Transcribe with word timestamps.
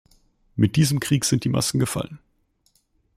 Mit 0.55 0.77
diesem 0.77 0.99
Krieg 0.99 1.25
sind 1.25 1.43
die 1.43 1.49
Masken 1.49 1.77
gefallen. 1.77 2.17